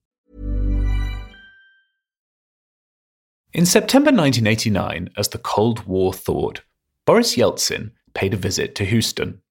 [3.52, 6.60] In September 1989, as the Cold War thawed,
[7.06, 9.42] Boris Yeltsin paid a visit to Houston.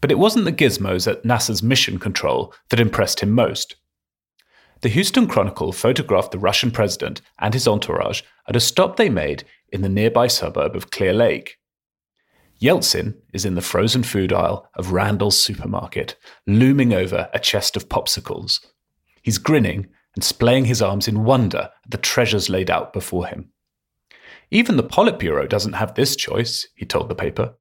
[0.00, 3.76] But it wasn't the gizmos at NASA's mission control that impressed him most.
[4.80, 9.44] The Houston Chronicle photographed the Russian president and his entourage at a stop they made
[9.72, 11.58] in the nearby suburb of Clear Lake.
[12.60, 16.16] Yeltsin is in the frozen food aisle of Randall's supermarket,
[16.46, 18.58] looming over a chest of popsicles.
[19.22, 23.52] He's grinning and splaying his arms in wonder at the treasures laid out before him.
[24.50, 27.54] Even the Politburo doesn't have this choice, he told the paper.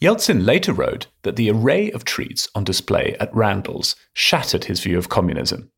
[0.00, 4.98] Yeltsin later wrote that the array of treats on display at Randall's shattered his view
[4.98, 5.70] of communism.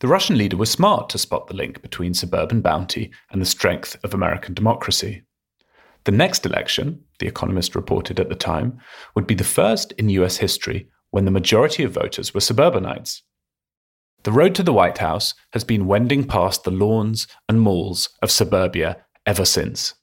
[0.00, 3.96] The Russian leader was smart to spot the link between suburban bounty and the strength
[4.04, 5.22] of American democracy.
[6.04, 8.78] The next election, The Economist reported at the time,
[9.14, 13.22] would be the first in US history when the majority of voters were suburbanites.
[14.24, 18.30] The road to the White House has been wending past the lawns and malls of
[18.30, 19.94] suburbia ever since.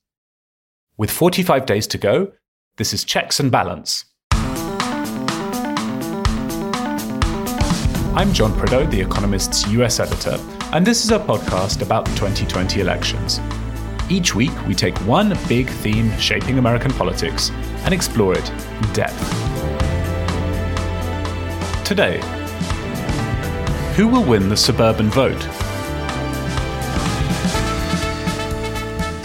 [0.97, 2.31] With 45 days to go,
[2.78, 4.05] this is Checks and Balance.
[8.16, 10.38] I'm John Prideaux, The Economist's US editor,
[10.72, 13.42] and this is a podcast about the 2020 elections.
[14.08, 17.50] Each week, we take one big theme shaping American politics
[17.86, 19.17] and explore it in depth.
[21.84, 22.19] Today,
[23.96, 25.41] who will win the suburban vote?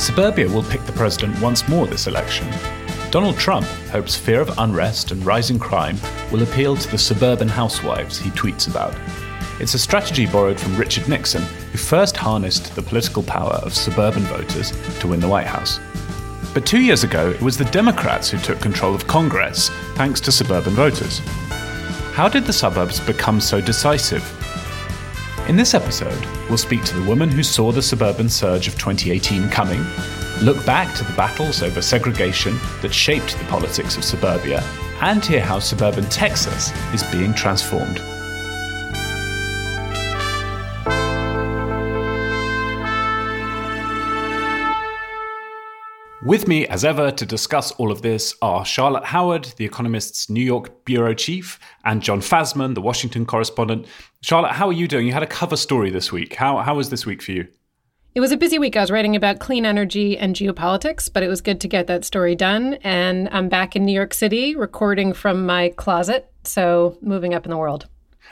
[0.00, 2.48] Suburbia will pick the president once more this election,
[3.10, 5.96] Donald Trump hopes fear of unrest and rising crime
[6.30, 8.94] will appeal to the suburban housewives he tweets about.
[9.60, 11.40] It's a strategy borrowed from Richard Nixon,
[11.72, 15.80] who first harnessed the political power of suburban voters to win the White House.
[16.52, 20.30] But two years ago, it was the Democrats who took control of Congress thanks to
[20.30, 21.20] suburban voters.
[22.12, 24.22] How did the suburbs become so decisive?
[25.48, 29.48] In this episode, we'll speak to the woman who saw the suburban surge of 2018
[29.48, 29.82] coming
[30.42, 34.62] look back to the battles over segregation that shaped the politics of suburbia,
[35.00, 38.00] and hear how suburban Texas is being transformed.
[46.24, 50.42] With me, as ever, to discuss all of this are Charlotte Howard, The Economist's New
[50.44, 53.86] York bureau chief, and John Fasman, the Washington correspondent.
[54.20, 55.06] Charlotte, how are you doing?
[55.06, 56.34] You had a cover story this week.
[56.34, 57.48] How, how was this week for you?
[58.18, 58.76] It was a busy week.
[58.76, 62.04] I was writing about clean energy and geopolitics, but it was good to get that
[62.04, 62.74] story done.
[62.82, 66.28] And I'm back in New York City recording from my closet.
[66.42, 67.86] So moving up in the world.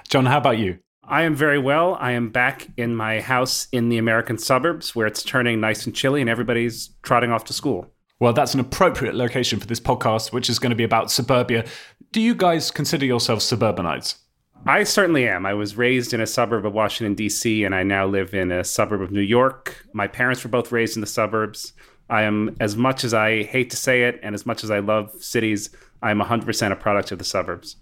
[0.08, 0.80] Jon, how about you?
[1.04, 1.96] I am very well.
[2.00, 5.94] I am back in my house in the American suburbs where it's turning nice and
[5.94, 7.86] chilly and everybody's trotting off to school.
[8.18, 11.64] Well, that's an appropriate location for this podcast, which is going to be about suburbia.
[12.10, 14.16] Do you guys consider yourselves suburbanites?
[14.68, 15.46] I certainly am.
[15.46, 18.64] I was raised in a suburb of Washington, D.C., and I now live in a
[18.64, 19.86] suburb of New York.
[19.92, 21.72] My parents were both raised in the suburbs.
[22.10, 24.80] I am, as much as I hate to say it, and as much as I
[24.80, 25.70] love cities,
[26.02, 27.76] I am 100% a product of the suburbs.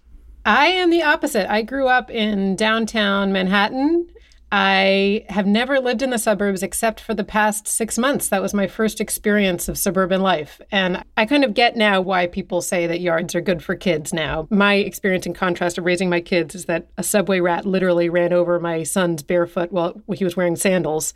[0.45, 1.51] I am the opposite.
[1.51, 4.07] I grew up in downtown Manhattan
[4.57, 8.29] I have never lived in the suburbs except for the past six months.
[8.29, 10.61] That was my first experience of suburban life.
[10.71, 14.13] And I kind of get now why people say that yards are good for kids
[14.13, 14.47] now.
[14.51, 18.33] My experience, in contrast of raising my kids, is that a subway rat literally ran
[18.33, 21.15] over my son's barefoot while he was wearing sandals.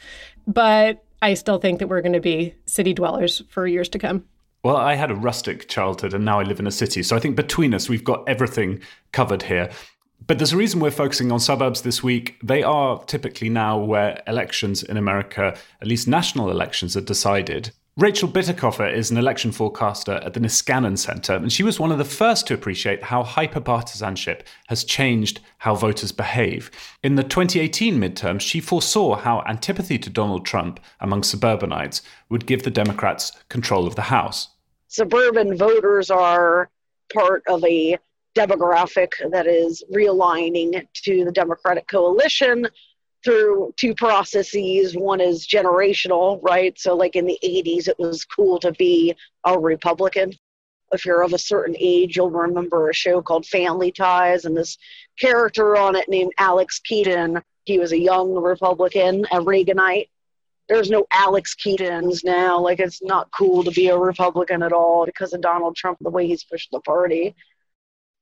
[0.48, 4.24] But I still think that we're going to be city dwellers for years to come.
[4.64, 7.04] Well, I had a rustic childhood and now I live in a city.
[7.04, 8.80] So I think between us, we've got everything
[9.12, 9.70] covered here.
[10.26, 12.36] But there's a reason we're focusing on suburbs this week.
[12.42, 17.70] They are typically now where elections in America, at least national elections, are decided.
[17.98, 21.98] Rachel Bitecofer is an election forecaster at the Niskanen Center, and she was one of
[21.98, 26.70] the first to appreciate how hyperpartisanship has changed how voters behave.
[27.02, 32.62] In the 2018 midterms, she foresaw how antipathy to Donald Trump among suburbanites would give
[32.62, 34.46] the Democrats control of the House.
[34.86, 36.70] Suburban voters are
[37.12, 37.98] part of a
[38.38, 42.66] demographic that is realigning to the Democratic coalition.
[43.24, 44.96] through two processes.
[44.96, 46.78] One is generational, right?
[46.78, 49.12] So, like in the 80s, it was cool to be
[49.44, 50.32] a Republican.
[50.92, 54.78] If you're of a certain age, you'll remember a show called Family Ties, and this
[55.18, 57.42] character on it named Alex Keaton.
[57.64, 60.08] He was a young Republican, a Reaganite.
[60.68, 62.60] There's no Alex Keatons now.
[62.60, 66.08] Like, it's not cool to be a Republican at all because of Donald Trump, the
[66.08, 67.34] way he's pushed the party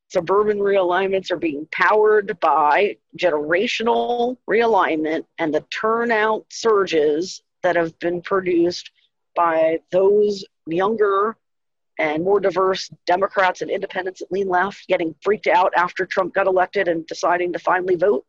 [0.08, 8.22] suburban realignments are being powered by generational realignment and the turnout surges that have been
[8.22, 8.90] produced
[9.34, 11.36] by those younger
[11.98, 16.46] and more diverse Democrats and independents that lean left getting freaked out after Trump got
[16.46, 18.24] elected and deciding to finally vote.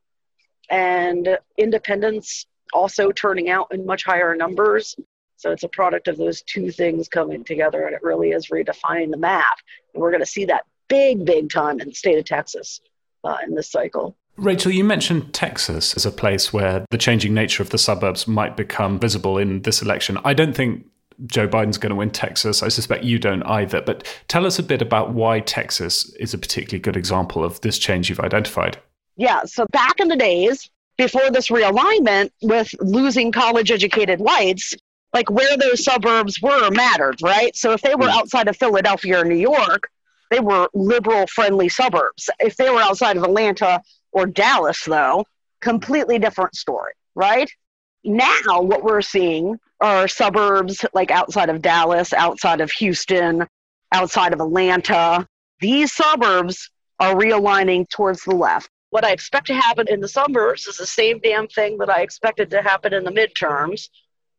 [0.70, 4.96] And independents also turning out in much higher numbers.
[5.36, 9.12] So it's a product of those two things coming together, and it really is redefining
[9.12, 9.58] the map.
[9.94, 12.81] And we're going to see that big, big time in the state of Texas
[13.24, 14.16] uh, in this cycle.
[14.38, 18.56] Rachel, you mentioned Texas as a place where the changing nature of the suburbs might
[18.56, 20.19] become visible in this election.
[20.24, 20.86] I don't think
[21.25, 22.62] Joe Biden's going to win Texas.
[22.62, 23.81] I suspect you don't either.
[23.81, 27.80] But tell us a bit about why Texas is a particularly good example of this
[27.80, 28.78] change you've identified.
[29.16, 29.44] Yeah.
[29.45, 34.75] So back in the days before this realignment with losing college educated whites,
[35.13, 37.56] like where those suburbs were mattered, right?
[37.56, 38.18] So if they were hmm.
[38.18, 39.90] outside of Philadelphia or New York,
[40.30, 42.30] they were liberal friendly suburbs.
[42.40, 43.82] If they were outside of Atlanta
[44.12, 45.26] or Dallas, though,
[45.62, 47.50] completely different story, right?
[48.04, 53.46] Now, what we're seeing are suburbs like outside of Dallas, outside of Houston,
[53.92, 55.28] outside of Atlanta.
[55.60, 56.70] These suburbs
[57.00, 58.70] are realigning towards the left.
[58.90, 62.02] What I expect to happen in the suburbs is the same damn thing that I
[62.02, 63.90] expected to happen in the midterms,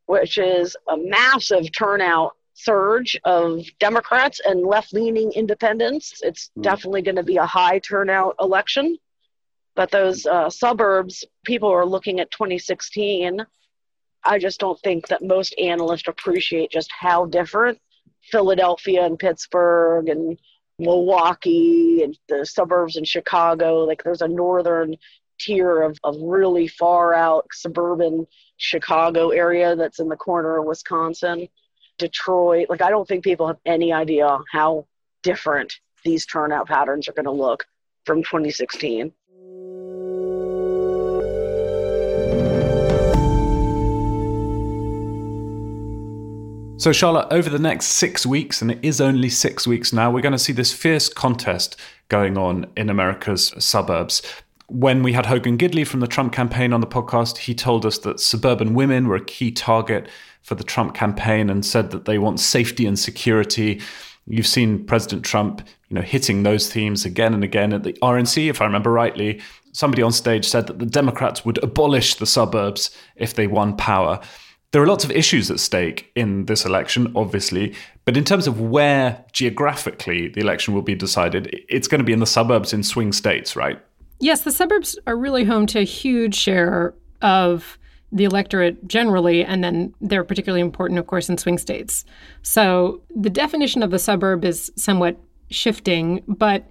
[0.06, 6.20] which is a massive turnout surge of Democrats and left leaning independents.
[6.22, 6.62] It's mm.
[6.62, 8.98] definitely going to be a high turnout election.
[9.76, 13.46] But those uh, suburbs, people are looking at 2016.
[14.24, 17.78] I just don't think that most analysts appreciate just how different
[18.30, 20.36] Philadelphia and Pittsburgh and
[20.80, 24.96] Milwaukee and the suburbs in Chicago, like there's a northern
[25.38, 28.26] tier of, of really far out suburban
[28.56, 31.48] Chicago area that's in the corner of Wisconsin.
[31.98, 32.70] Detroit.
[32.70, 34.86] Like, I don't think people have any idea how
[35.22, 35.74] different
[36.04, 37.66] these turnout patterns are going to look
[38.04, 39.12] from 2016.
[46.78, 50.20] So, Charlotte, over the next six weeks, and it is only six weeks now, we're
[50.20, 51.74] going to see this fierce contest
[52.08, 54.22] going on in America's suburbs.
[54.68, 57.98] When we had Hogan Gidley from the Trump campaign on the podcast, he told us
[57.98, 60.08] that suburban women were a key target
[60.48, 63.82] for the Trump campaign and said that they want safety and security.
[64.26, 65.60] You've seen President Trump,
[65.90, 69.42] you know, hitting those themes again and again at the RNC, if I remember rightly.
[69.72, 74.20] Somebody on stage said that the Democrats would abolish the suburbs if they won power.
[74.72, 77.74] There are lots of issues at stake in this election, obviously,
[78.06, 82.12] but in terms of where geographically the election will be decided, it's going to be
[82.12, 83.78] in the suburbs in swing states, right?
[84.18, 87.77] Yes, the suburbs are really home to a huge share of
[88.10, 92.04] the electorate generally, and then they're particularly important, of course, in swing states.
[92.42, 95.18] So the definition of the suburb is somewhat
[95.50, 96.68] shifting, but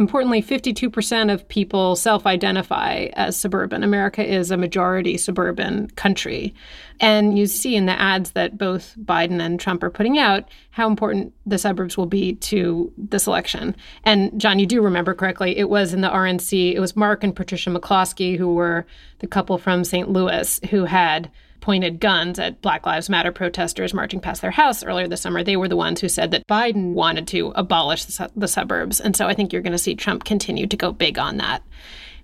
[0.00, 3.84] Importantly, 52% of people self identify as suburban.
[3.84, 6.54] America is a majority suburban country.
[7.00, 10.88] And you see in the ads that both Biden and Trump are putting out how
[10.88, 13.76] important the suburbs will be to this election.
[14.02, 17.36] And John, you do remember correctly, it was in the RNC, it was Mark and
[17.36, 18.86] Patricia McCloskey, who were
[19.18, 20.08] the couple from St.
[20.08, 21.30] Louis, who had
[21.60, 25.42] pointed guns at Black Lives Matter protesters marching past their house earlier this summer.
[25.42, 29.00] They were the ones who said that Biden wanted to abolish the, su- the suburbs.
[29.00, 31.62] And so I think you're going to see Trump continue to go big on that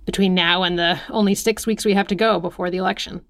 [0.05, 3.25] between now and the only six weeks we have to go before the election.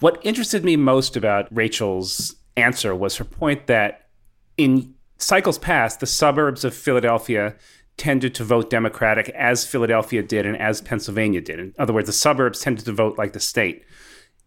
[0.00, 4.08] What interested me most about Rachel's answer was her point that
[4.56, 7.56] in cycles past, the suburbs of Philadelphia
[7.96, 11.58] tended to vote Democratic as Philadelphia did and as Pennsylvania did.
[11.58, 13.84] In other words, the suburbs tended to vote like the state.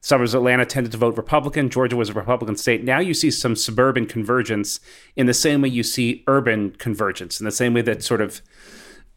[0.03, 1.69] Suburbs of Atlanta tended to vote Republican.
[1.69, 2.83] Georgia was a Republican state.
[2.83, 4.81] Now you see some suburban convergence
[5.15, 8.41] in the same way you see urban convergence, in the same way that sort of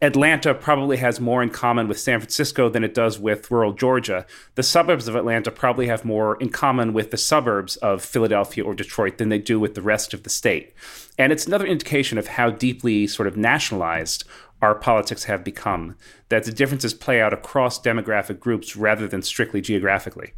[0.01, 4.25] Atlanta probably has more in common with San Francisco than it does with rural Georgia.
[4.55, 8.73] The suburbs of Atlanta probably have more in common with the suburbs of Philadelphia or
[8.73, 10.73] Detroit than they do with the rest of the state.
[11.17, 14.23] And it's another indication of how deeply sort of nationalized
[14.61, 15.97] our politics have become,
[16.29, 20.31] that the differences play out across demographic groups rather than strictly geographically.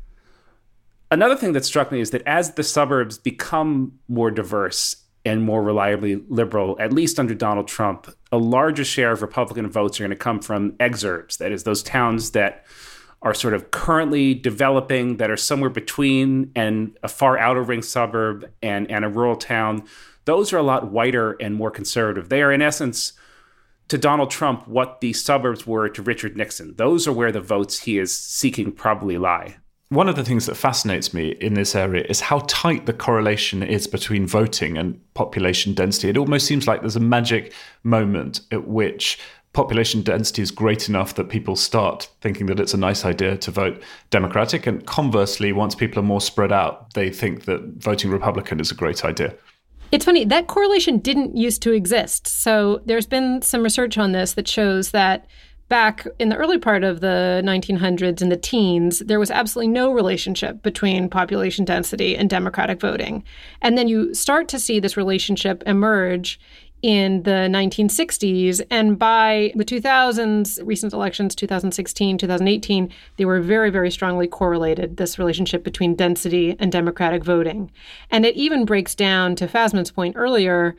[1.12, 5.64] Another thing that struck me is that as the suburbs become more diverse and more
[5.64, 10.12] reliably liberal, at least under Donald Trump, a larger share of Republican votes are going
[10.12, 11.38] to come from exurbs.
[11.38, 12.66] That is, those towns that
[13.22, 18.50] are sort of currently developing that are somewhere between and a far outer ring suburb
[18.62, 19.84] and, and a rural town,
[20.26, 22.30] those are a lot whiter and more conservative.
[22.30, 23.14] They are, in essence,
[23.88, 26.76] to Donald Trump what the suburbs were to Richard Nixon.
[26.76, 29.58] Those are where the votes he is seeking probably lie.
[29.90, 33.64] One of the things that fascinates me in this area is how tight the correlation
[33.64, 36.10] is between voting and population density.
[36.10, 39.18] It almost seems like there's a magic moment at which
[39.54, 43.50] population density is great enough that people start thinking that it's a nice idea to
[43.50, 43.82] vote
[44.12, 44.68] Democratic.
[44.68, 48.76] And conversely, once people are more spread out, they think that voting Republican is a
[48.76, 49.34] great idea.
[49.92, 52.28] It's funny, that correlation didn't used to exist.
[52.28, 55.26] So there's been some research on this that shows that
[55.70, 59.94] back in the early part of the 1900s and the teens, there was absolutely no
[59.94, 63.24] relationship between population density and Democratic voting.
[63.62, 66.40] And then you start to see this relationship emerge
[66.82, 68.62] in the 1960s.
[68.72, 75.20] And by the 2000s, recent elections, 2016, 2018, they were very, very strongly correlated, this
[75.20, 77.72] relationship between density and Democratic voting.
[78.12, 80.76] And it even breaks down to Fasman's point earlier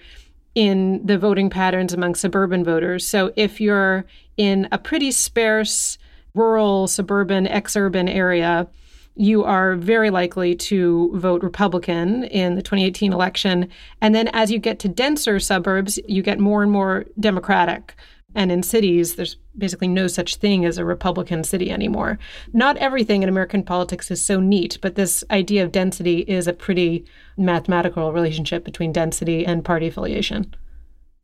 [0.54, 3.06] in the voting patterns among suburban voters.
[3.06, 4.04] So if you're
[4.36, 5.98] in a pretty sparse
[6.34, 8.68] rural, suburban, exurban area,
[9.16, 13.68] you are very likely to vote Republican in the 2018 election.
[14.00, 17.94] And then as you get to denser suburbs, you get more and more Democratic.
[18.34, 22.18] And in cities, there's basically no such thing as a Republican city anymore.
[22.52, 26.52] Not everything in American politics is so neat, but this idea of density is a
[26.52, 27.04] pretty
[27.36, 30.54] mathematical relationship between density and party affiliation.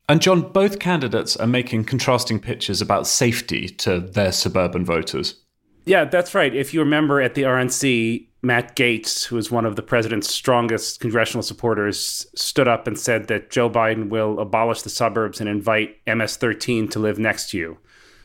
[0.09, 5.43] And John, both candidates are making contrasting pitches about safety to their suburban voters.
[5.85, 6.55] Yeah, that's right.
[6.55, 11.01] If you remember at the RNC, Matt Gaetz, who is one of the president's strongest
[11.01, 15.99] congressional supporters, stood up and said that Joe Biden will abolish the suburbs and invite
[16.07, 17.79] MS 13 to live next to you,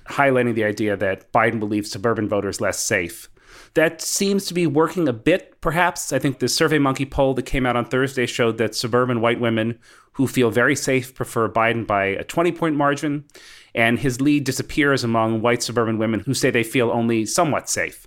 [0.05, 3.29] highlighting the idea that Biden will leave suburban voters less safe.
[3.73, 6.13] That seems to be working a bit, perhaps.
[6.13, 9.79] I think the SurveyMonkey poll that came out on Thursday showed that suburban white women
[10.13, 13.25] who feel very safe prefer Biden by a 20 point margin,
[13.73, 18.05] and his lead disappears among white suburban women who say they feel only somewhat safe.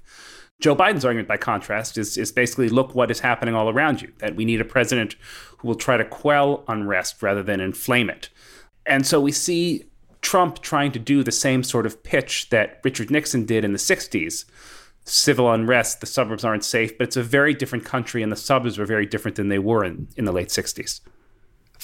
[0.60, 4.12] Joe Biden's argument, by contrast, is, is basically look what is happening all around you,
[4.18, 5.16] that we need a president
[5.58, 8.30] who will try to quell unrest rather than inflame it.
[8.86, 9.84] And so we see
[10.22, 13.78] Trump trying to do the same sort of pitch that Richard Nixon did in the
[13.78, 14.44] 60s
[15.04, 18.78] civil unrest, the suburbs aren't safe, but it's a very different country, and the suburbs
[18.78, 21.00] are very different than they were in, in the late 60s.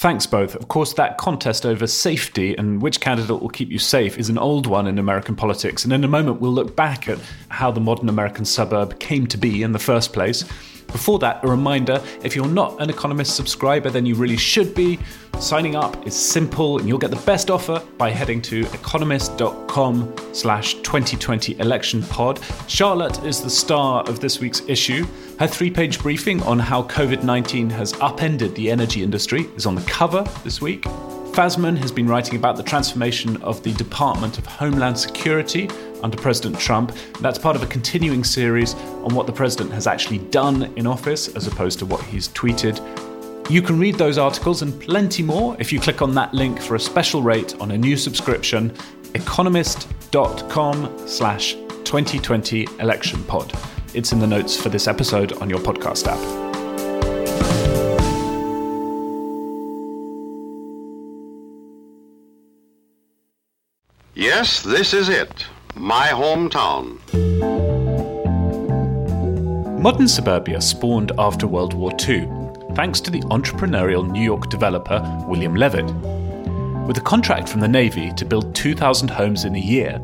[0.01, 0.55] Thanks both.
[0.55, 4.39] Of course, that contest over safety and which candidate will keep you safe is an
[4.39, 5.83] old one in American politics.
[5.83, 9.37] And in a moment, we'll look back at how the modern American suburb came to
[9.37, 10.43] be in the first place
[10.91, 14.99] before that, a reminder if you're not an Economist subscriber, then you really should be.
[15.39, 20.75] Signing up is simple and you'll get the best offer by heading to economist.com slash
[20.75, 22.39] 2020 election pod.
[22.67, 25.05] Charlotte is the star of this week's issue.
[25.39, 29.75] Her three page briefing on how COVID 19 has upended the energy industry is on
[29.75, 30.85] the cover this week.
[31.31, 35.69] Fasman has been writing about the transformation of the Department of Homeland Security
[36.03, 36.93] under President Trump.
[37.21, 41.29] That's part of a continuing series on what the president has actually done in office
[41.29, 42.79] as opposed to what he's tweeted.
[43.49, 46.75] You can read those articles and plenty more if you click on that link for
[46.75, 48.75] a special rate on a new subscription,
[49.15, 51.53] economist.com slash
[51.85, 53.57] 2020 election pod.
[53.93, 56.50] It's in the notes for this episode on your podcast app.
[64.21, 66.99] Yes, this is it my hometown.
[69.79, 72.29] Modern suburbia spawned after World War II,
[72.75, 75.87] thanks to the entrepreneurial New York developer William Levitt.
[76.85, 79.99] With a contract from the Navy to build 2,000 homes in a year,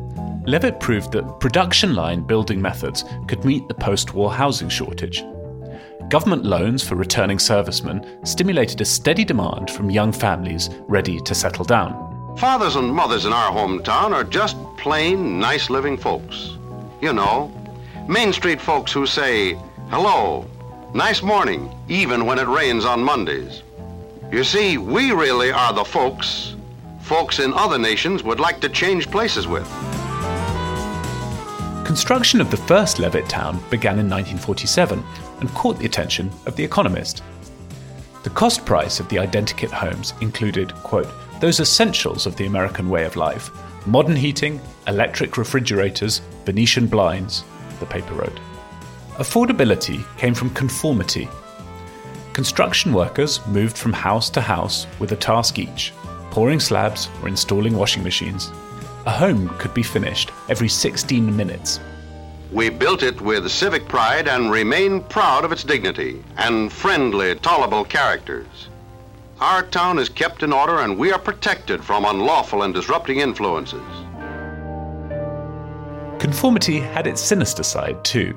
[0.46, 5.22] Levitt proved that production line building methods could meet the post war housing shortage.
[6.08, 11.64] Government loans for returning servicemen stimulated a steady demand from young families ready to settle
[11.64, 12.08] down.
[12.38, 16.56] Fathers and mothers in our hometown are just plain, nice living folks.
[17.02, 17.52] You know,
[18.08, 19.54] Main Street folks who say,
[19.90, 20.46] hello,
[20.94, 23.64] nice morning, even when it rains on Mondays.
[24.30, 26.54] You see, we really are the folks
[27.00, 29.66] folks in other nations would like to change places with.
[31.84, 35.02] Construction of the first Levitt town began in 1947
[35.40, 37.22] and caught the attention of The Economist.
[38.24, 41.08] The cost price of the identikit homes included, quote,
[41.40, 43.50] those essentials of the American way of life
[43.86, 47.44] modern heating, electric refrigerators, Venetian blinds,
[47.80, 48.38] the paper wrote.
[49.14, 51.28] Affordability came from conformity.
[52.34, 55.92] Construction workers moved from house to house with a task each
[56.30, 58.52] pouring slabs or installing washing machines.
[59.06, 61.80] A home could be finished every 16 minutes.
[62.52, 67.84] We built it with civic pride and remain proud of its dignity and friendly, tolerable
[67.84, 68.68] characters.
[69.40, 73.80] Our town is kept in order and we are protected from unlawful and disrupting influences.
[76.18, 78.36] Conformity had its sinister side too.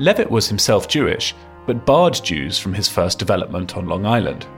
[0.00, 4.48] Levitt was himself Jewish, but barred Jews from his first development on Long Island.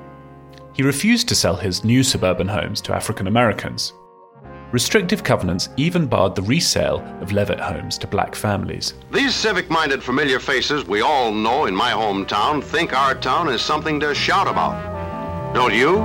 [0.73, 3.93] He refused to sell his new suburban homes to African Americans.
[4.71, 8.95] Restrictive covenants even barred the resale of Levitt homes to black families.
[9.11, 13.61] These civic minded familiar faces we all know in my hometown think our town is
[13.61, 14.92] something to shout about.
[15.55, 15.97] Don't you?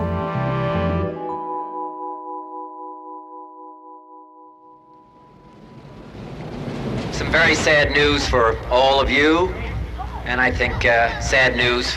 [7.13, 9.47] Some very sad news for all of you,
[10.25, 11.95] and I think uh, sad news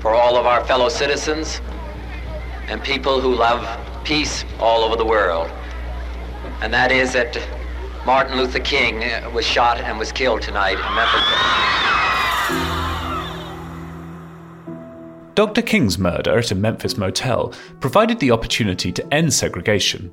[0.00, 1.60] for all of our fellow citizens
[2.66, 3.64] and people who love
[4.04, 5.48] peace all over the world.
[6.60, 7.40] And that is that
[8.04, 11.89] Martin Luther King uh, was shot and was killed tonight in Memphis.
[15.40, 15.62] Dr.
[15.62, 20.12] King's murder at a Memphis motel provided the opportunity to end segregation.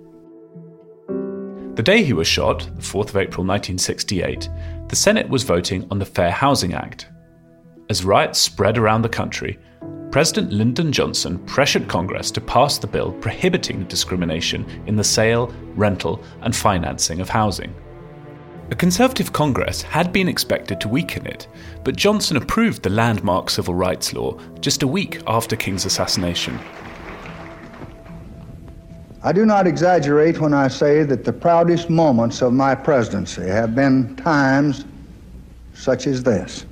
[1.75, 4.49] The day he was shot, the 4th of April 1968,
[4.87, 7.09] the Senate was voting on the Fair Housing Act.
[7.89, 9.59] As riots spread around the country,
[10.11, 16.23] President Lyndon Johnson pressured Congress to pass the bill prohibiting discrimination in the sale, rental,
[16.39, 17.75] and financing of housing.
[18.69, 21.47] A Conservative Congress had been expected to weaken it,
[21.85, 26.59] but Johnson approved the landmark civil rights law just a week after King's assassination.
[29.23, 33.73] I do not exaggerate when I say that the proudest moments of my presidency have
[33.73, 34.83] been times
[35.73, 36.65] such as this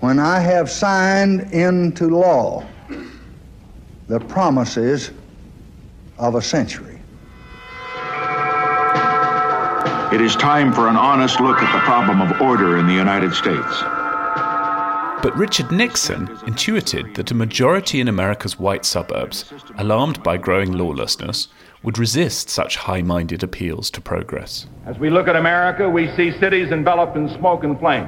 [0.00, 2.66] when I have signed into law
[4.08, 5.12] the promises
[6.18, 6.93] of a century.
[10.14, 13.34] It is time for an honest look at the problem of order in the United
[13.34, 13.82] States.
[15.24, 21.48] But Richard Nixon intuited that a majority in America's white suburbs, alarmed by growing lawlessness,
[21.82, 24.68] would resist such high minded appeals to progress.
[24.86, 28.06] As we look at America, we see cities enveloped in smoke and flame.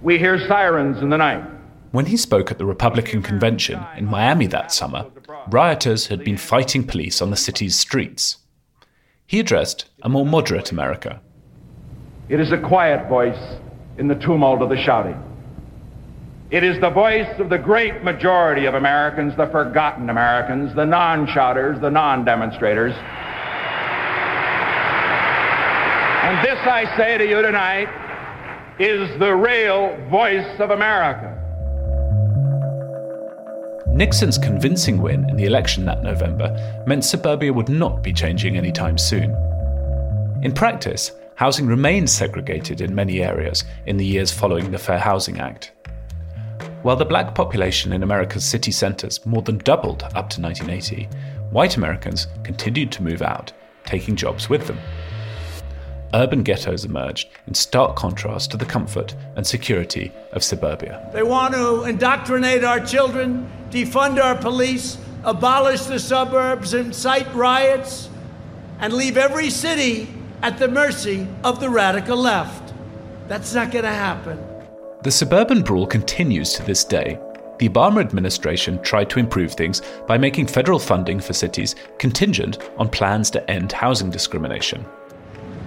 [0.00, 1.42] We hear sirens in the night.
[1.90, 5.06] When he spoke at the Republican convention in Miami that summer,
[5.50, 8.36] rioters had been fighting police on the city's streets.
[9.28, 11.20] He addressed a more moderate America.
[12.30, 13.58] It is a quiet voice
[13.98, 15.22] in the tumult of the shouting.
[16.50, 21.26] It is the voice of the great majority of Americans, the forgotten Americans, the non
[21.26, 22.94] shouters, the non demonstrators.
[26.24, 27.90] And this I say to you tonight
[28.80, 31.37] is the real voice of America.
[33.98, 38.96] Nixon's convincing win in the election that November meant suburbia would not be changing anytime
[38.96, 39.34] soon.
[40.44, 45.40] In practice, housing remained segregated in many areas in the years following the Fair Housing
[45.40, 45.72] Act.
[46.82, 51.08] While the black population in America's city centres more than doubled up to 1980,
[51.50, 53.50] white Americans continued to move out,
[53.84, 54.78] taking jobs with them
[56.14, 61.08] urban ghettos emerged in stark contrast to the comfort and security of suburbia.
[61.12, 68.08] They want to indoctrinate our children, defund our police, abolish the suburbs, incite riots,
[68.80, 70.08] and leave every city
[70.42, 72.72] at the mercy of the radical left.
[73.26, 74.38] That's not going to happen.
[75.02, 77.18] The suburban brawl continues to this day.
[77.58, 82.88] The Obama administration tried to improve things by making federal funding for cities contingent on
[82.88, 84.86] plans to end housing discrimination.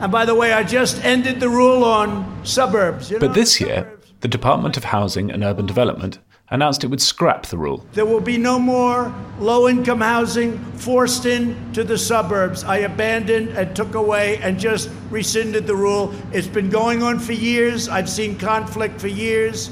[0.01, 3.11] And by the way, I just ended the rule on suburbs.
[3.11, 6.17] You know, but this year, the Department of Housing and Urban Development
[6.49, 7.85] announced it would scrap the rule.
[7.93, 12.63] There will be no more low income housing forced into the suburbs.
[12.63, 16.13] I abandoned and took away and just rescinded the rule.
[16.33, 17.87] It's been going on for years.
[17.87, 19.69] I've seen conflict for years.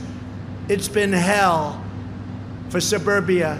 [0.67, 1.83] It's been hell
[2.69, 3.55] for suburbia.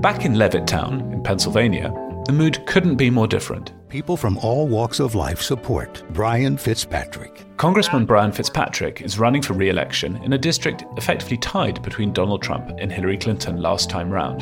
[0.00, 1.92] Back in Levittown, in Pennsylvania,
[2.26, 3.72] the mood couldn't be more different.
[3.88, 7.44] People from all walks of life support Brian Fitzpatrick.
[7.56, 12.42] Congressman Brian Fitzpatrick is running for re election in a district effectively tied between Donald
[12.42, 14.40] Trump and Hillary Clinton last time round.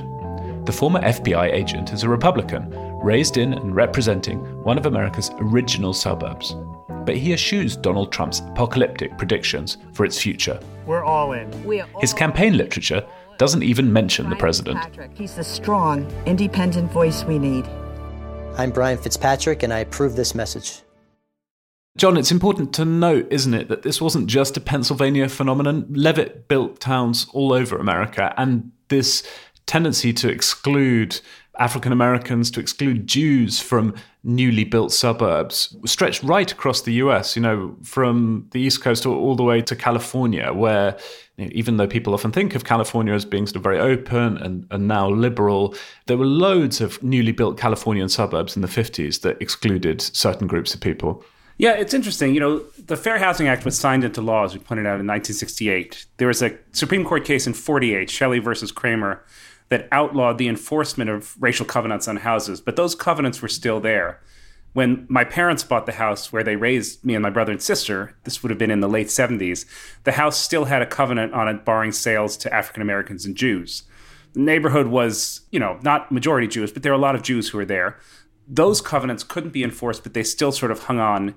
[0.67, 2.71] The former FBI agent is a Republican,
[3.03, 6.57] raised in and representing one of America's original suburbs.
[7.05, 10.59] But he eschews Donald Trump's apocalyptic predictions for its future.
[10.87, 11.65] We're all in.
[11.65, 13.07] We all His campaign literature
[13.39, 14.79] doesn't even mention the president.
[15.15, 17.67] He's the strong, independent voice we need.
[18.57, 20.83] I'm Brian Fitzpatrick, and I approve this message.
[21.97, 25.87] John, it's important to note, isn't it, that this wasn't just a Pennsylvania phenomenon.
[25.91, 29.23] Levitt built towns all over America, and this
[29.67, 31.21] tendency to exclude
[31.59, 37.43] African Americans, to exclude Jews from newly built suburbs, stretched right across the US, you
[37.43, 40.97] know, from the East Coast all the way to California, where
[41.37, 44.37] you know, even though people often think of California as being sort of very open
[44.39, 45.75] and, and now liberal,
[46.07, 50.75] there were loads of newly built Californian suburbs in the 50s that excluded certain groups
[50.75, 51.25] of people.
[51.57, 52.35] Yeah, it's interesting.
[52.35, 55.07] You know, the Fair Housing Act was signed into law, as we pointed out, in
[55.07, 56.07] 1968.
[56.17, 59.21] There was a Supreme Court case in 48, Shelley versus Kraemer,
[59.69, 64.21] that outlawed the enforcement of racial covenants on houses, but those covenants were still there.
[64.73, 68.17] When my parents bought the house where they raised me and my brother and sister,
[68.25, 69.67] this would have been in the late 70s,
[70.03, 73.85] the house still had a covenant on it barring sales to African Americans and Jews.
[74.33, 77.49] The neighborhood was, you know, not majority Jewish, but there were a lot of Jews
[77.49, 77.99] who were there.
[78.49, 81.37] Those covenants couldn't be enforced, but they still sort of hung on.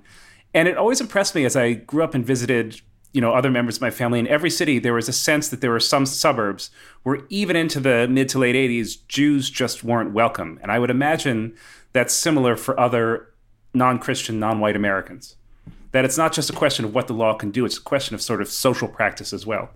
[0.53, 2.81] And it always impressed me as I grew up and visited
[3.17, 4.19] you know other members of my family.
[4.19, 6.69] In every city there was a sense that there were some suburbs
[7.01, 10.59] where even into the mid to late 80s jews just weren't welcome.
[10.61, 11.55] And i would imagine
[11.93, 13.33] that's similar for other
[13.73, 15.35] non-christian non-white americans.
[15.93, 18.13] That it's not just a question of what the law can do it's a question
[18.13, 19.71] of sort of social practice as well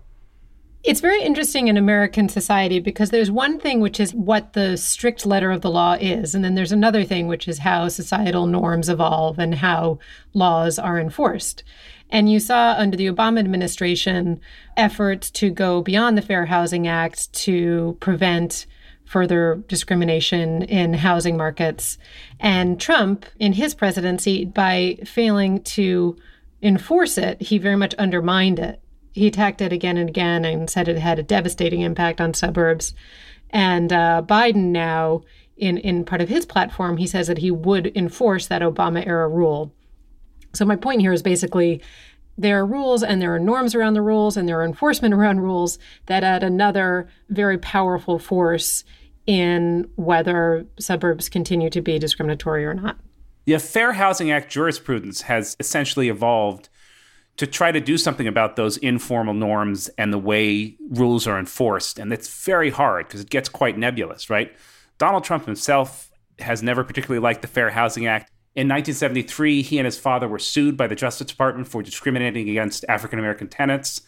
[0.84, 5.24] it's very interesting in American society because there's one thing which is what the strict
[5.24, 8.88] letter of the law is, and then there's another thing which is how societal norms
[8.88, 9.98] evolve and how
[10.34, 11.62] laws are enforced.
[12.10, 14.40] And you saw under the Obama administration
[14.76, 18.66] efforts to go beyond the Fair Housing Act to prevent
[19.04, 21.96] further discrimination in housing markets.
[22.40, 26.16] And Trump, in his presidency, by failing to
[26.60, 28.80] enforce it, he very much undermined it.
[29.12, 32.94] He attacked it again and again and said it had a devastating impact on suburbs.
[33.50, 35.22] And uh, Biden now,
[35.56, 39.28] in, in part of his platform, he says that he would enforce that Obama era
[39.28, 39.72] rule.
[40.54, 41.82] So my point here is basically
[42.38, 45.40] there are rules and there are norms around the rules and there are enforcement around
[45.40, 48.84] rules that add another very powerful force
[49.26, 52.98] in whether suburbs continue to be discriminatory or not.
[53.44, 56.68] The Fair Housing Act jurisprudence has essentially evolved
[57.36, 61.98] to try to do something about those informal norms and the way rules are enforced.
[61.98, 64.54] And it's very hard because it gets quite nebulous, right?
[64.98, 68.30] Donald Trump himself has never particularly liked the Fair Housing Act.
[68.54, 72.84] In 1973, he and his father were sued by the Justice Department for discriminating against
[72.88, 74.02] African American tenants.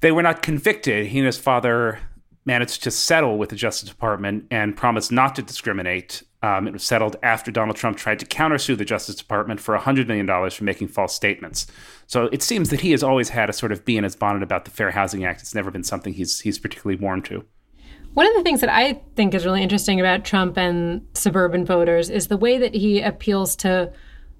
[0.00, 1.08] They were not convicted.
[1.08, 1.98] He and his father
[2.44, 6.22] managed to settle with the Justice Department and promised not to discriminate.
[6.42, 10.06] Um, it was settled after Donald Trump tried to countersue the Justice Department for $100
[10.06, 11.66] million for making false statements.
[12.06, 14.42] So it seems that he has always had a sort of bee in his bonnet
[14.42, 15.42] about the Fair Housing Act.
[15.42, 17.44] It's never been something he's, he's particularly warm to.
[18.14, 22.10] One of the things that I think is really interesting about Trump and suburban voters
[22.10, 23.92] is the way that he appeals to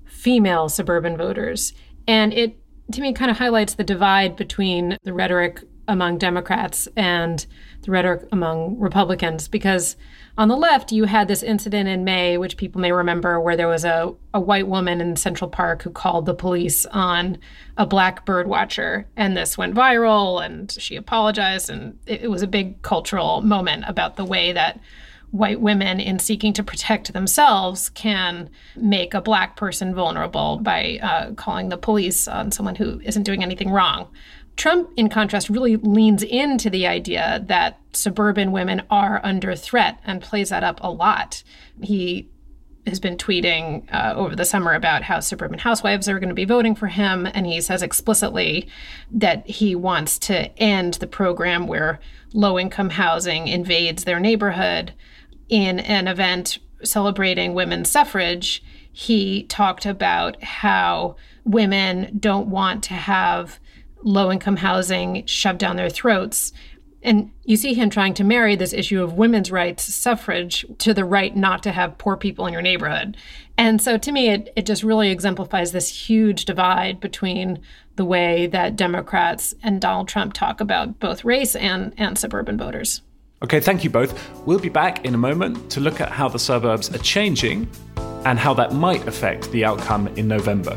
[0.06, 1.72] female suburban voters.
[2.08, 2.58] And it,
[2.92, 7.46] to me, kind of highlights the divide between the rhetoric among Democrats and
[7.90, 9.96] rhetoric among Republicans because
[10.38, 13.68] on the left, you had this incident in May, which people may remember, where there
[13.68, 17.36] was a, a white woman in Central Park who called the police on
[17.76, 19.06] a black bird watcher.
[19.16, 21.68] And this went viral, and she apologized.
[21.68, 24.80] And it, it was a big cultural moment about the way that
[25.30, 31.32] white women, in seeking to protect themselves, can make a black person vulnerable by uh,
[31.34, 34.08] calling the police on someone who isn't doing anything wrong.
[34.60, 40.20] Trump, in contrast, really leans into the idea that suburban women are under threat and
[40.20, 41.42] plays that up a lot.
[41.82, 42.28] He
[42.86, 46.44] has been tweeting uh, over the summer about how suburban housewives are going to be
[46.44, 47.26] voting for him.
[47.32, 48.68] And he says explicitly
[49.10, 51.98] that he wants to end the program where
[52.34, 54.92] low income housing invades their neighborhood.
[55.48, 63.58] In an event celebrating women's suffrage, he talked about how women don't want to have
[64.02, 66.52] low income housing shoved down their throats.
[67.02, 71.04] And you see him trying to marry this issue of women's rights, suffrage, to the
[71.04, 73.16] right not to have poor people in your neighborhood.
[73.56, 77.60] And so to me, it, it just really exemplifies this huge divide between
[77.96, 83.02] the way that Democrats and Donald Trump talk about both race and, and suburban voters.
[83.42, 84.30] Okay, thank you both.
[84.46, 87.68] We'll be back in a moment to look at how the suburbs are changing
[88.26, 90.76] and how that might affect the outcome in November.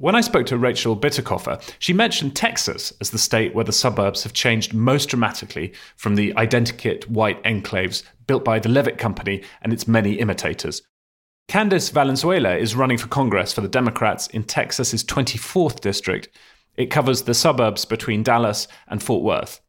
[0.00, 4.22] When I spoke to Rachel Bitecofer, she mentioned Texas as the state where the suburbs
[4.22, 9.74] have changed most dramatically from the identikit white enclaves built by the Levitt Company and
[9.74, 10.80] its many imitators.
[11.48, 16.30] Candace Valenzuela is running for Congress for the Democrats in Texas's 24th district.
[16.78, 19.60] It covers the suburbs between Dallas and Fort Worth.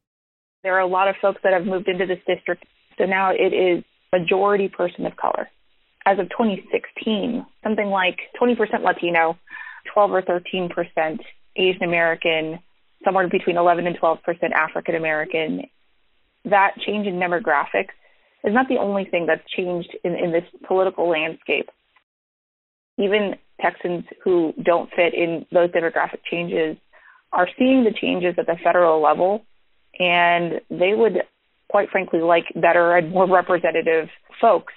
[0.63, 2.63] There are a lot of folks that have moved into this district,
[2.97, 5.49] so now it is majority person of color.
[6.05, 9.37] As of 2016, something like 20% Latino,
[9.93, 11.21] 12 or 13 percent
[11.55, 12.59] Asian American,
[13.03, 15.63] somewhere between 11 and 12 percent African American.
[16.45, 17.93] That change in demographics
[18.43, 21.69] is not the only thing that's changed in, in this political landscape.
[22.97, 26.77] Even Texans who don't fit in those demographic changes
[27.31, 29.45] are seeing the changes at the federal level,
[29.99, 31.21] and they would,
[31.69, 34.73] quite frankly, like better and more representative folks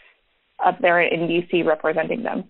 [0.64, 2.44] up there in DC representing them.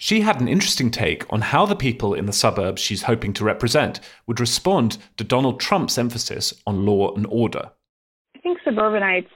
[0.00, 3.44] She had an interesting take on how the people in the suburbs she's hoping to
[3.44, 7.72] represent would respond to Donald Trump's emphasis on law and order.
[8.36, 9.30] I think suburbanites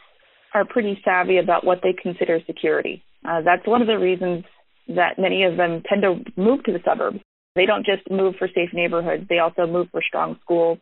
[0.54, 3.02] are pretty savvy about what they consider security.
[3.28, 4.44] Uh, that's one of the reasons
[4.86, 7.18] that many of them tend to move to the suburbs.
[7.56, 10.78] They don't just move for safe neighborhoods, they also move for strong schools.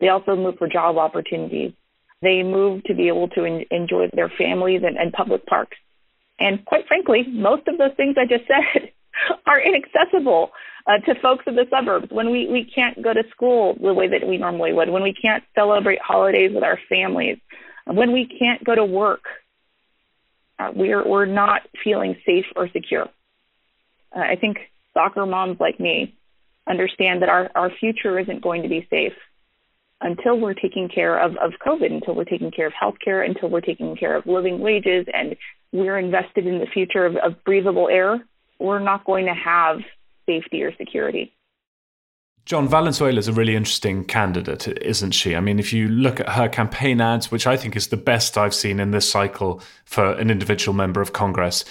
[0.00, 1.72] They also move for job opportunities.
[2.22, 5.76] They move to be able to en- enjoy their families and, and public parks.
[6.38, 8.92] And quite frankly, most of those things I just said
[9.46, 10.50] are inaccessible
[10.86, 14.08] uh, to folks in the suburbs when we, we can't go to school the way
[14.08, 17.38] that we normally would, when we can't celebrate holidays with our families,
[17.86, 19.22] when we can't go to work.
[20.58, 23.06] Uh, we're, we're not feeling safe or secure.
[24.14, 24.58] Uh, I think
[24.92, 26.16] soccer moms like me
[26.68, 29.12] understand that our, our future isn't going to be safe
[30.00, 33.60] until we're taking care of, of COVID, until we're taking care of healthcare, until we're
[33.60, 35.36] taking care of living wages, and
[35.72, 38.24] we're invested in the future of, of breathable air
[38.58, 39.80] we're not going to have
[40.26, 41.34] safety or security.
[42.44, 45.36] John Valenzuela is a really interesting candidate, isn't she?
[45.36, 48.38] I mean, if you look at her campaign ads, which I think is the best
[48.38, 51.66] I've seen in this cycle for an individual member of Congress,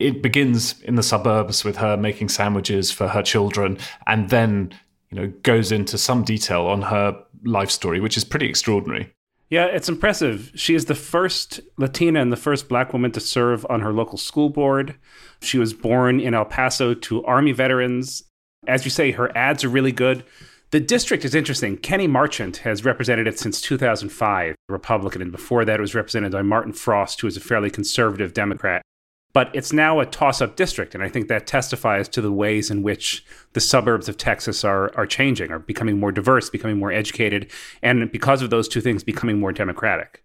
[0.00, 4.74] it begins in the suburbs with her making sandwiches for her children and then,
[5.10, 9.14] you know, goes into some detail on her life story, which is pretty extraordinary.
[9.48, 10.50] Yeah, it's impressive.
[10.56, 14.18] She is the first Latina and the first black woman to serve on her local
[14.18, 14.96] school board.
[15.40, 18.24] She was born in El Paso to Army veterans.
[18.66, 20.24] As you say, her ads are really good.
[20.72, 21.76] The district is interesting.
[21.76, 26.42] Kenny Marchant has represented it since 2005, Republican, and before that it was represented by
[26.42, 28.82] Martin Frost, who is a fairly conservative Democrat.
[29.36, 32.70] But it's now a toss up district, and I think that testifies to the ways
[32.70, 33.22] in which
[33.52, 38.10] the suburbs of Texas are, are changing, are becoming more diverse, becoming more educated, and
[38.10, 40.24] because of those two things, becoming more democratic.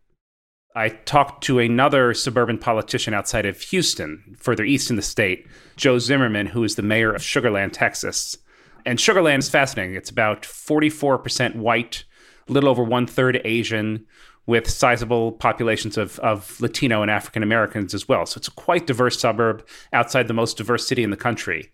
[0.78, 5.46] I talked to another suburban politician outside of Houston, further east in the state,
[5.76, 8.38] Joe Zimmerman, who is the mayor of Sugar Land, Texas.
[8.86, 9.96] And Sugar Land is fascinating.
[9.96, 12.06] It's about 44% white,
[12.48, 14.06] a little over one third Asian,
[14.52, 18.26] with sizable populations of, of Latino and African Americans as well.
[18.26, 21.72] So it's a quite diverse suburb outside the most diverse city in the country.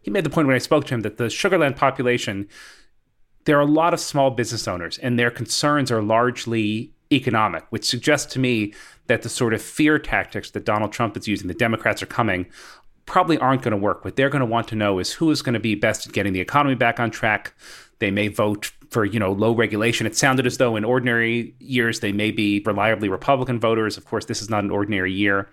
[0.00, 2.46] He made the point when I spoke to him that the Sugar Land population,
[3.46, 7.84] there are a lot of small business owners, and their concerns are largely economic, which
[7.84, 8.74] suggests to me
[9.08, 12.46] that the sort of fear tactics that Donald Trump is using, the Democrats are coming,
[13.06, 14.04] probably aren't going to work.
[14.04, 16.12] What they're going to want to know is who is going to be best at
[16.12, 17.54] getting the economy back on track.
[17.98, 20.06] They may vote for you know low regulation.
[20.06, 23.96] It sounded as though in ordinary years they may be reliably Republican voters.
[23.96, 25.48] Of course, this is not an ordinary year,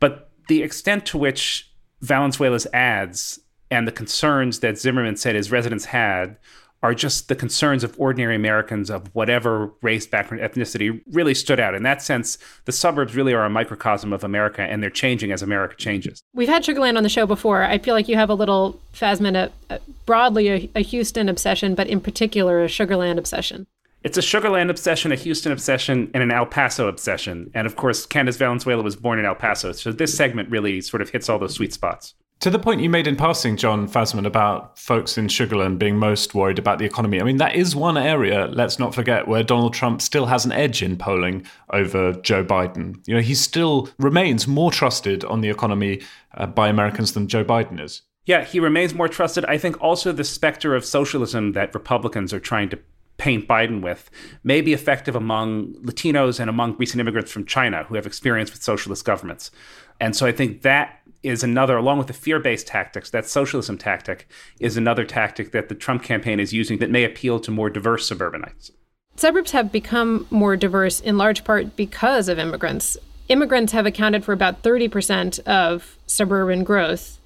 [0.00, 1.70] but the extent to which
[2.00, 6.36] Valenzuela's ads and the concerns that Zimmerman said his residents had
[6.82, 11.74] are just the concerns of ordinary Americans of whatever race, background, ethnicity really stood out.
[11.74, 15.42] In that sense, the suburbs really are a microcosm of America and they're changing as
[15.42, 16.22] America changes.
[16.34, 17.62] We've had Sugarland on the show before.
[17.62, 21.74] I feel like you have a little, Fasman, a, a, broadly a, a Houston obsession,
[21.74, 23.66] but in particular a Sugarland obsession.
[24.02, 27.52] It's a Sugarland obsession, a Houston obsession, and an El Paso obsession.
[27.54, 29.70] And of course, Candace Valenzuela was born in El Paso.
[29.70, 32.14] So this segment really sort of hits all those sweet spots.
[32.42, 36.34] To the point you made in passing, John Fasman, about folks in Sugarland being most
[36.34, 39.74] worried about the economy, I mean, that is one area, let's not forget, where Donald
[39.74, 42.96] Trump still has an edge in polling over Joe Biden.
[43.06, 46.02] You know, he still remains more trusted on the economy
[46.34, 48.02] uh, by Americans than Joe Biden is.
[48.26, 49.44] Yeah, he remains more trusted.
[49.44, 52.78] I think also the specter of socialism that Republicans are trying to
[53.18, 54.10] paint Biden with
[54.42, 58.64] may be effective among Latinos and among recent immigrants from China who have experience with
[58.64, 59.52] socialist governments.
[60.00, 63.78] And so I think that is another, along with the fear based tactics, that socialism
[63.78, 64.28] tactic
[64.60, 68.06] is another tactic that the Trump campaign is using that may appeal to more diverse
[68.06, 68.70] suburbanites.
[69.16, 72.96] Suburbs have become more diverse in large part because of immigrants.
[73.28, 77.18] immigrants have accounted for about 30% of suburban growth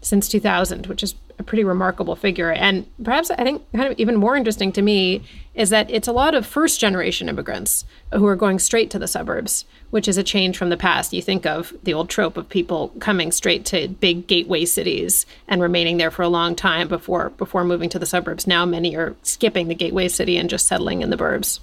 [0.00, 2.52] since 2000, which is a pretty remarkable figure.
[2.52, 5.22] And perhaps I think kind of even more interesting to me
[5.54, 9.08] is that it's a lot of first generation immigrants who are going straight to the
[9.08, 11.12] suburbs, which is a change from the past.
[11.12, 15.60] You think of the old trope of people coming straight to big gateway cities and
[15.60, 18.46] remaining there for a long time before before moving to the suburbs.
[18.46, 21.60] Now many are skipping the gateway city and just settling in the burbs.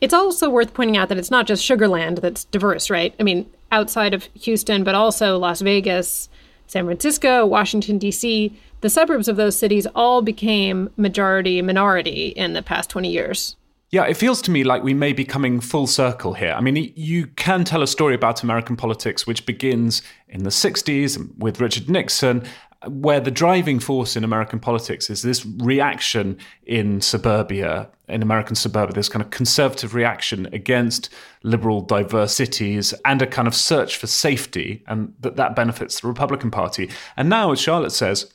[0.00, 3.14] It's also worth pointing out that it's not just Sugarland that's diverse, right?
[3.20, 6.28] I mean, outside of Houston, but also Las Vegas,
[6.66, 12.62] San Francisco, Washington, D.C., the suburbs of those cities all became majority minority in the
[12.62, 13.56] past 20 years.
[13.90, 16.52] Yeah, it feels to me like we may be coming full circle here.
[16.52, 21.36] I mean, you can tell a story about American politics which begins in the 60s
[21.38, 22.44] with Richard Nixon,
[22.86, 28.94] where the driving force in American politics is this reaction in suburbia, in American suburbia,
[28.94, 31.10] this kind of conservative reaction against
[31.42, 36.06] liberal diverse cities and a kind of search for safety, and that that benefits the
[36.06, 36.88] Republican Party.
[37.16, 38.32] And now, as Charlotte says,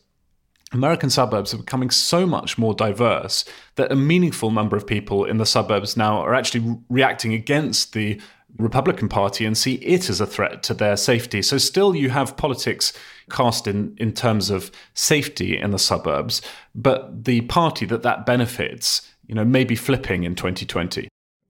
[0.74, 5.38] American suburbs are becoming so much more diverse that a meaningful number of people in
[5.38, 8.20] the suburbs now are actually reacting against the
[8.58, 11.42] Republican Party and see it as a threat to their safety.
[11.42, 12.94] So, still, you have politics
[13.30, 16.42] cast in, in terms of safety in the suburbs,
[16.74, 21.08] but the party that that benefits, you know, may be flipping in 2020.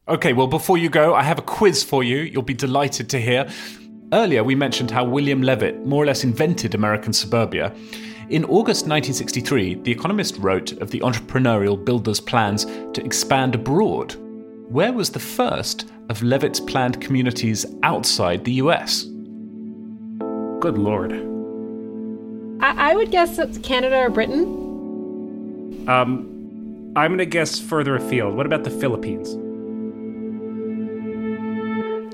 [0.08, 2.17] Okay, well, before you go, I have a quiz for you.
[2.17, 3.49] You'll be delighted to hear.
[4.13, 7.75] Earlier, we mentioned how William Levitt more or less invented American suburbia.
[8.28, 14.16] In August 1963, The Economist wrote of the entrepreneurial builder's plans to expand abroad.
[14.68, 19.04] Where was the first of Levitt's planned communities outside the US?
[20.60, 21.12] Good lord.
[22.64, 25.88] I, I would guess it's Canada or Britain.
[25.88, 28.36] Um, I'm going to guess further afield.
[28.36, 29.36] What about the Philippines?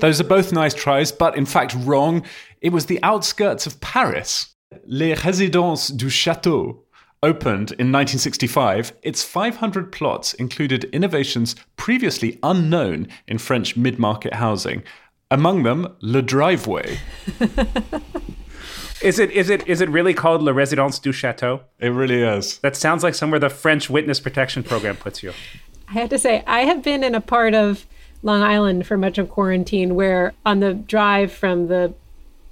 [0.02, 2.22] Those are both nice tries, but in fact, wrong.
[2.60, 4.51] It was the outskirts of Paris.
[4.86, 6.82] Les Résidences du Château
[7.22, 14.82] opened in 1965, its 500 plots included innovations previously unknown in French mid market housing.
[15.30, 16.98] Among them, Le Driveway.
[19.02, 21.60] is it is it is it really called La Résidence du Château?
[21.78, 22.58] It really is.
[22.58, 25.32] That sounds like somewhere the French witness protection program puts you.
[25.88, 27.86] I have to say, I have been in a part of
[28.22, 31.94] Long Island for much of quarantine where on the drive from the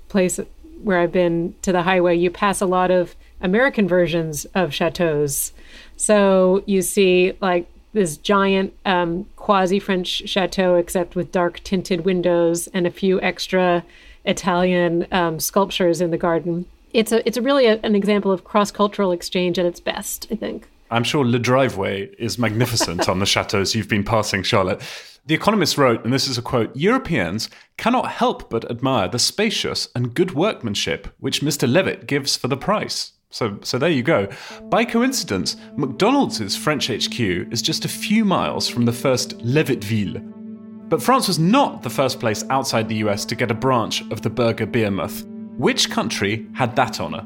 [0.08, 0.40] place
[0.82, 5.52] where I've been to the highway, you pass a lot of American versions of chateaus.
[5.96, 12.68] So you see like this giant um, quasi French chateau, except with dark tinted windows
[12.68, 13.84] and a few extra
[14.24, 16.66] Italian um, sculptures in the garden.
[16.92, 20.36] It's a it's really a, an example of cross cultural exchange at its best, I
[20.36, 20.68] think.
[20.92, 24.82] I'm sure Le Driveway is magnificent on the chateaus you've been passing, Charlotte.
[25.24, 29.88] The Economist wrote, and this is a quote Europeans cannot help but admire the spacious
[29.94, 31.70] and good workmanship which Mr.
[31.70, 33.12] Levitt gives for the price.
[33.30, 34.28] So, so there you go.
[34.64, 40.88] By coincidence, McDonald's French HQ is just a few miles from the first Levittville.
[40.88, 44.22] But France was not the first place outside the US to get a branch of
[44.22, 45.24] the burger behemoth.
[45.56, 47.24] Which country had that honor?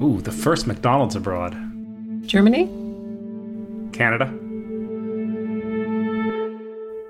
[0.00, 1.71] Ooh, the first McDonald's abroad.
[2.26, 2.66] Germany?
[3.92, 4.32] Canada?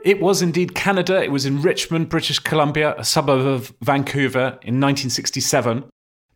[0.05, 1.22] It was indeed Canada.
[1.22, 5.85] It was in Richmond, British Columbia, a suburb of Vancouver in 1967.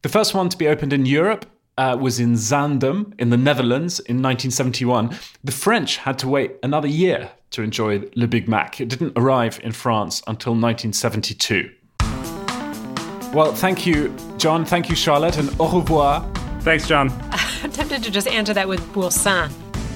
[0.02, 1.46] The first one to be opened in Europe
[1.78, 5.16] uh, was in Zaandam in the Netherlands in 1971.
[5.42, 8.80] The French had to wait another year to enjoy Le Big Mac.
[8.80, 11.70] It didn't arrive in France until 1972.
[13.32, 14.64] Well, thank you, John.
[14.64, 16.35] Thank you, Charlotte, and au revoir.
[16.66, 17.10] Thanks, John.
[17.62, 19.48] I'm tempted to just answer that with Boursin.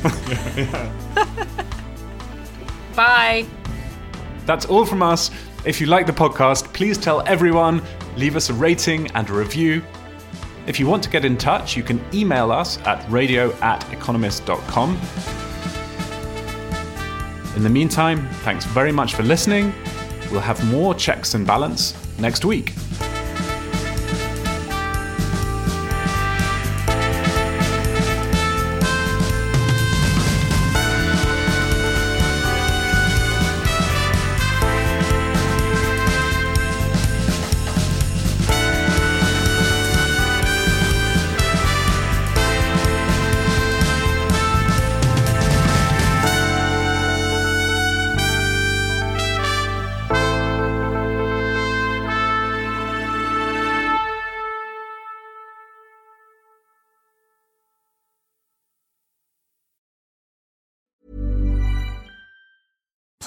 [2.94, 3.44] Bye.
[4.46, 5.32] That's all from us.
[5.64, 7.82] If you like the podcast, please tell everyone,
[8.16, 9.82] leave us a rating and a review.
[10.68, 14.90] If you want to get in touch, you can email us at radio at economist.com.
[17.56, 19.74] In the meantime, thanks very much for listening.
[20.30, 22.74] We'll have more checks and balance next week.